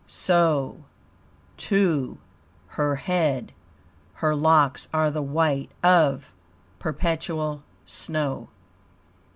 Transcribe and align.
So, 0.07 0.77
too, 1.57 2.17
her 2.69 2.95
head; 2.95 3.51
her 4.13 4.35
locks 4.35 4.89
are 4.91 5.11
the 5.11 5.21
white 5.21 5.69
of 5.83 6.33
perpetual 6.79 7.61
snow. 7.85 8.49